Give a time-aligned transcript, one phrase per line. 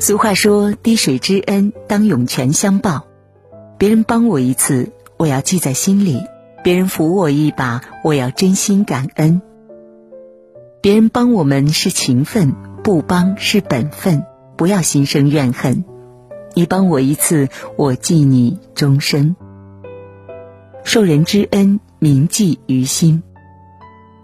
[0.00, 3.04] 俗话说：“滴水之恩，当涌泉相报。”
[3.78, 6.20] 别人帮我一次，我要记在心里；
[6.62, 9.42] 别人扶我一把，我要真心感恩。
[10.80, 14.24] 别人帮我们是情分，不帮是本分，
[14.56, 15.84] 不要心生怨恨。
[16.54, 19.34] 你帮我一次，我记你终生。
[20.84, 23.24] 受人之恩，铭记于心。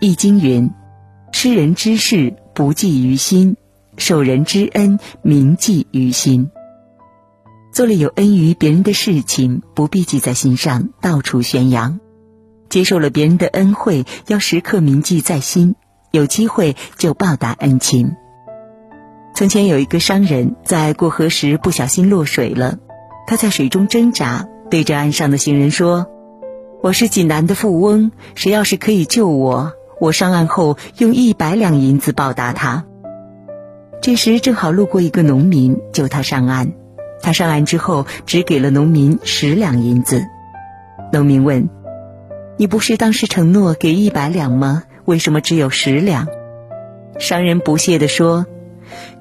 [0.00, 0.70] 易经云
[1.30, 3.58] ：“施人之事，不记于心。”
[3.98, 6.50] 受人之恩，铭记于心。
[7.72, 11.98] 做了有恩于别人的事情，不必记在心上，到处宣扬；
[12.70, 15.74] 接受了别人的恩惠，要时刻铭记在心，
[16.10, 18.16] 有机会就报答恩情。
[19.34, 22.78] 从前有一个商人，在过河时不小心落水了，
[23.26, 26.06] 他在水中挣扎，对着岸上的行人说
[26.82, 32.86] ：“我是济南的富翁，谁要是可以救我，我上岸后用一百两银子报答他。”
[34.08, 36.72] 这时正好路过一个农民，救他上岸。
[37.20, 40.24] 他上岸之后，只给了农民十两银子。
[41.12, 41.68] 农民问
[42.56, 44.84] ：“你不是当时承诺给一百两吗？
[45.04, 46.26] 为什么只有十两？”
[47.20, 48.46] 商人不屑地说：“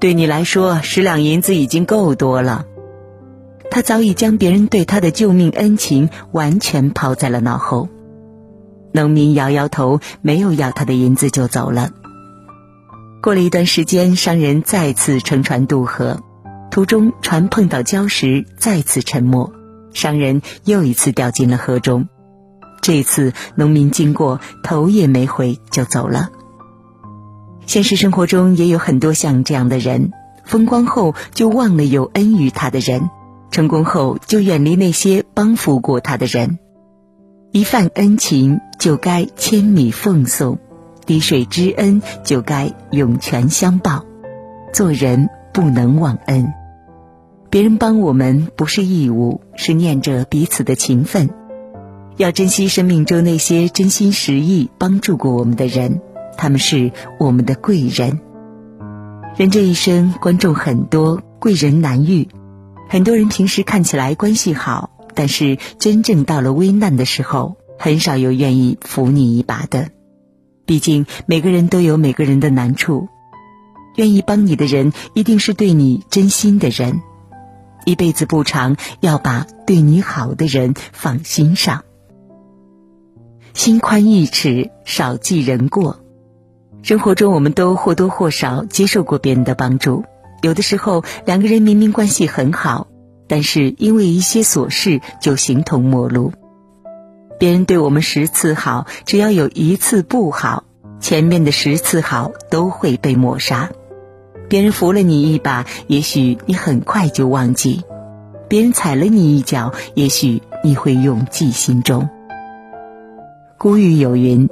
[0.00, 2.66] 对你来说，十两银子已经够多了。”
[3.72, 7.88] 他早已将别人对他的救命恩情完全抛在了脑后。
[8.92, 11.88] 农民摇摇头，没有要他的银子就走了。
[13.24, 16.20] 过了一段时间，商人再次乘船渡河，
[16.70, 19.50] 途中船碰到礁石，再次沉没，
[19.94, 22.06] 商人又一次掉进了河中。
[22.82, 26.28] 这次农民经过，头也没回就走了。
[27.64, 30.10] 现实生活中也有很多像这样的人，
[30.44, 33.08] 风光后就忘了有恩于他的人，
[33.50, 36.58] 成功后就远离那些帮扶过他的人。
[37.52, 40.58] 一犯恩情，就该千米奉送。
[41.04, 44.04] 滴水之恩就该涌泉相报，
[44.72, 46.52] 做人不能忘恩。
[47.50, 51.30] 别人帮我们不是义务，是念着彼此的情分。
[52.16, 56.00] 要珍惜生命中那些真心实意帮助过我们的人，
[56.36, 58.20] 他们是我们的贵人。
[59.36, 62.28] 人这一生，观众很多，贵人难遇。
[62.88, 69.88] 很多人平时看起来关系好，但是真正到了危难的时候，很少有愿意扶你一把的。
[70.66, 73.08] 毕竟每个人都有每个人的难处，
[73.96, 77.02] 愿意帮你的人一定是对你真心的人。
[77.84, 81.84] 一辈子不长，要把对你好的人放心上。
[83.52, 86.00] 心宽一尺，少记人过。
[86.82, 90.04] 生活中，我们都或多或少接受过别人的帮助。
[90.42, 92.88] 有的时候，两个人明明关系很好，
[93.28, 96.32] 但是因为一些琐事就形同陌路。
[97.38, 100.64] 别人对我们十次好，只要有一次不好，
[101.00, 103.70] 前面的十次好都会被抹杀。
[104.48, 107.82] 别人扶了你一把，也许你很快就忘记；
[108.48, 112.08] 别人踩了你一脚，也许你会永记心中。
[113.58, 114.48] 古语有云：“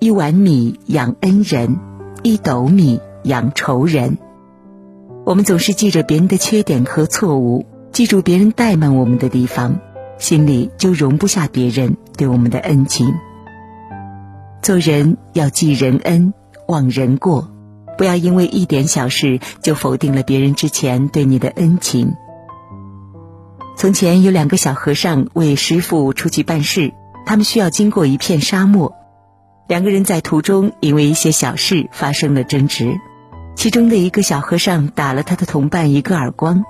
[0.00, 1.78] 一碗米养恩人，
[2.22, 4.18] 一斗米养仇人。”
[5.24, 9.80] 我们总是记着别人的缺点和错误，记住别人怠慢我们的地方。
[10.18, 13.14] 心里就容不下别人对我们的恩情。
[14.60, 16.34] 做人要记人恩，
[16.66, 17.50] 忘人过，
[17.96, 22.12] 不要因为一点小事就否定了别人之前对你的恩情。
[23.76, 26.92] 从前有两个小和尚为师傅出去办事，
[27.24, 28.94] 他们需要经过一片沙漠，
[29.68, 32.98] 两个人在途中因为一些小事发生了争执，
[33.54, 36.64] 其中的一个小和尚打了他的同伴一个耳光，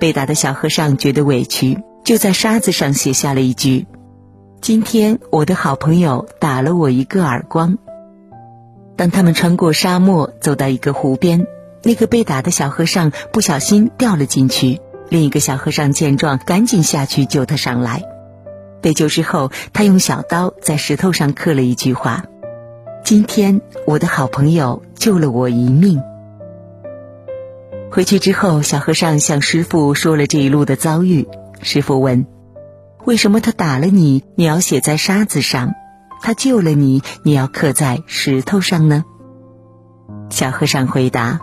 [0.00, 1.78] 被打的小和尚觉得委屈。
[2.02, 3.86] 就在沙子上写下了一句
[4.62, 7.78] ：“今天我的好朋友打了我一个耳光。”
[8.96, 11.48] 当他们穿过沙漠，走到一个湖边，
[11.82, 14.80] 那个被打的小和尚不小心掉了进去。
[15.08, 18.04] 另一个小和尚见状，赶紧下去救他上来。
[18.80, 22.26] 被救之后，他用小刀在石头上刻了一句话
[23.02, 26.00] ：“今天我的好朋友救了我一命。”
[27.90, 31.26] 回去之后，小和尚向师傅说了这一路的遭遇。
[31.62, 32.26] 师傅问
[33.04, 35.70] ：“为什么他打了你，你要写在沙子上；
[36.20, 39.04] 他救了你，你要刻在石头上呢？”
[40.30, 41.40] 小和尚回答：“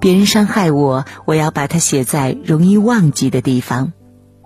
[0.00, 3.92] 别人伤害我，我要把它写在容易忘记的地方；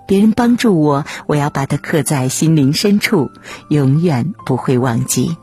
[0.06, 3.29] 别人帮助我，我要把它刻在心灵深处，
[3.69, 5.37] 永远不会忘记。”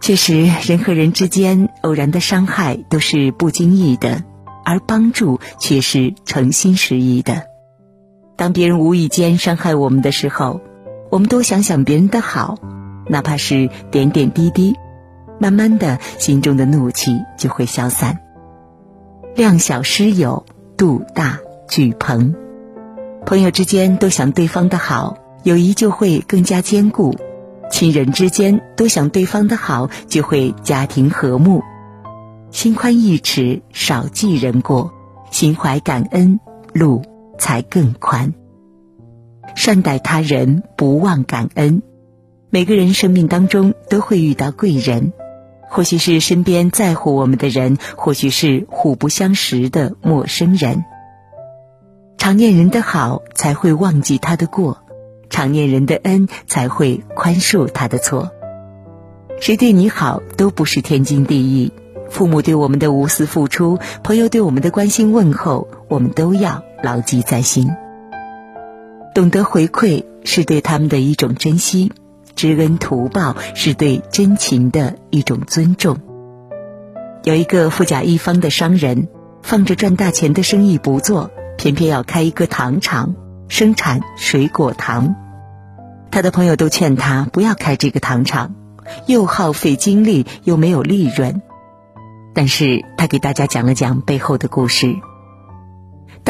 [0.00, 4.24] 确实，人和人之间偶然的伤害都是不经意的，
[4.64, 7.49] 而帮助却是诚心实意的。
[8.40, 10.62] 当别人无意间伤害我们的时候，
[11.10, 12.54] 我们多想想别人的好，
[13.06, 14.76] 哪怕是点点滴滴，
[15.38, 18.18] 慢慢的心中的怒气就会消散。
[19.36, 20.46] 量小失友，
[20.78, 21.38] 度大
[21.68, 22.34] 聚朋。
[23.26, 27.12] 朋友之间都想对方的好，友谊就会更加坚固；
[27.70, 31.62] 亲人之间都想对方的好，就会家庭和睦。
[32.50, 34.90] 心宽一尺，少记人过；
[35.30, 36.40] 心怀感恩，
[36.72, 37.02] 路
[37.40, 38.32] 才更宽。
[39.56, 41.82] 善待他人，不忘感恩。
[42.50, 45.12] 每个人生命当中都会遇到贵人，
[45.68, 50.84] 或许是身边在乎我们的人，或许是互不相识的陌生人。
[52.18, 54.76] 常念人的好，才会忘记他的过；
[55.30, 58.30] 常念人的恩，才会宽恕他的错。
[59.40, 61.72] 谁对你好都不是天经地义，
[62.10, 67.70] 父母对我们的无私付出，朋友对我们的关心问候，我们都要牢记在心。
[69.14, 71.92] 懂得回馈是对他们的一种珍惜，
[72.36, 75.98] 知恩图报是对真情的一种尊重。
[77.24, 79.08] 有一个富甲一方的商人，
[79.42, 81.30] 放着赚大钱的生意不做。
[81.56, 83.14] 偏偏要开一个糖厂，
[83.48, 85.14] 生产水果糖。
[86.10, 88.54] 他的朋友都劝他不要开这个糖厂，
[89.06, 91.42] 又耗费精力，又没有利润。
[92.32, 94.96] 但是他给大家讲了讲背后的故事。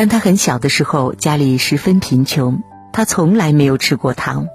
[0.00, 4.46] 当他很小的时候，家里十分贫穷，他从来没有吃过糖。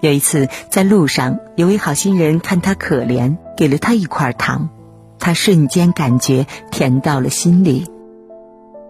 [0.00, 4.70] 有一次在路上，有位好心人看他可怜，给了他一块糖，
[5.18, 7.86] 他瞬间感觉甜到了心里。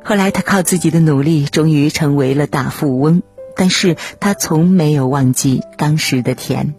[0.04, 3.24] 后来，他靠自己的努力，终于成为了大富翁。
[3.56, 6.76] 但是他从没有忘记当时的甜。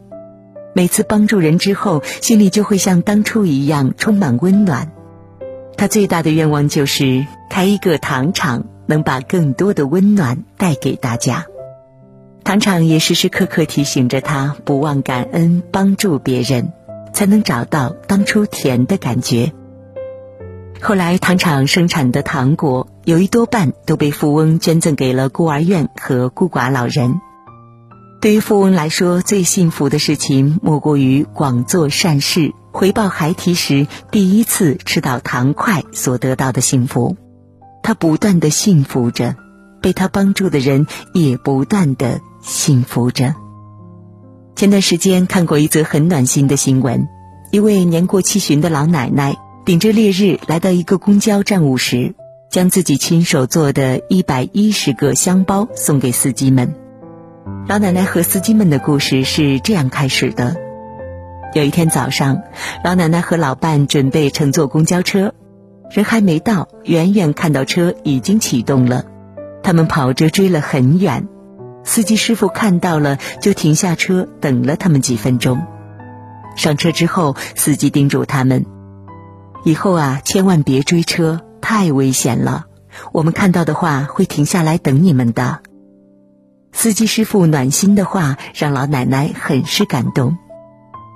[0.74, 4.94] 每次帮助人之后，心里就会像当初一样充满温暖。
[5.76, 11.46] 他最大的愿望就是开一个糖厂，能把更多的温暖带给大家。
[12.44, 16.72] 糖厂也时时刻刻提醒着他，不忘感恩，帮助别人，
[17.14, 19.52] 才能找到当初甜的感觉。
[20.80, 27.20] 后来，糖厂生产的糖果有一多半都被富翁捐赠给了孤儿院和孤寡老人。
[28.22, 37.18] 对于富翁来说，最幸福的事情莫过于广做善事，回报孩提时第一次吃到糖块所得到的幸福。
[37.88, 39.38] 他不断的幸福着，
[39.80, 43.34] 被他帮助的人也不断的幸福着。
[44.58, 47.08] 前段时间看过一则很暖心的新闻，
[47.50, 49.38] 一位年过七旬的老奶奶。
[49.64, 52.14] 顶着烈日来到一个公交站务时，
[52.52, 56.76] 将自己亲手做的一百一十个香包送给司机们。
[57.70, 60.58] 老奶奶和司机们的故事是这样开始的：
[61.54, 62.42] 有一天早上，
[62.84, 65.34] 老奶奶和老伴准备乘坐公交车，
[65.92, 69.06] 人还没到，远远看到车已经启动了。
[69.64, 71.28] 他们跑着追了很远，
[71.84, 75.62] 司机师傅看到了就停下车等了他们几分钟。
[76.56, 78.66] 上车之后，司机叮嘱他们。
[79.64, 82.66] 以后啊，千万别追车，太危险了。
[83.12, 85.60] 我们看到的话会停下来等你们的。
[86.72, 90.38] 司机师傅暖心的话让老奶奶很是感动。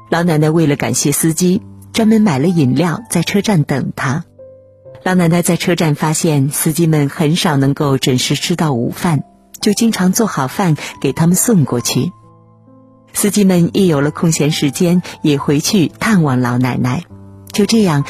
[0.10, 1.62] 老奶奶为了感谢司机，
[1.94, 4.26] 专门买了饮料在车站等他。
[5.04, 9.24] 老奶奶在车站发现司机们很少能够准时吃到午饭，
[9.60, 12.12] 就经常做好饭给他们送过去。
[13.14, 17.04] 司机们一有了空闲时间，也回去探望老奶奶。
[17.52, 18.06] 就这样。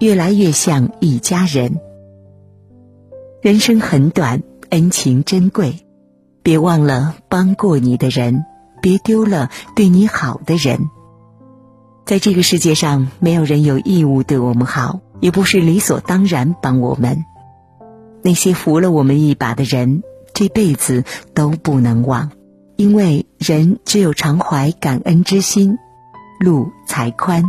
[0.00, 1.80] 越来越像一家人。
[3.40, 5.86] 人生很短，恩情珍贵，
[6.42, 8.44] 别忘了帮过你的人，
[8.82, 10.90] 别丢了对你好的人。
[12.04, 17.24] 在这个世界上，没有人有义务对我们好，也不是理所当然帮我们。
[18.22, 20.02] 那些扶了我们一把的人，
[20.34, 21.02] 这辈子
[21.32, 22.30] 都不能忘，
[22.76, 25.78] 因为人只有常怀感恩之心，
[26.40, 27.42] 路才宽，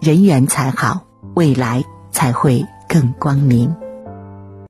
[0.00, 1.02] 人缘才好。
[1.34, 3.74] 未来才会更光明。